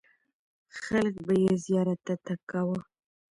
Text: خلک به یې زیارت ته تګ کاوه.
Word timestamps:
خلک 0.81 1.15
به 1.25 1.33
یې 1.43 1.53
زیارت 1.65 1.99
ته 2.05 2.13
تګ 2.25 2.39
کاوه. 2.51 2.79